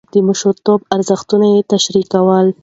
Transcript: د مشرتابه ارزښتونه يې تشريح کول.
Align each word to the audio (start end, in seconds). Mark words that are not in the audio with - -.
د 0.13 0.13
مشرتابه 0.27 0.85
ارزښتونه 0.95 1.45
يې 1.53 1.61
تشريح 1.71 2.05
کول. 2.13 2.47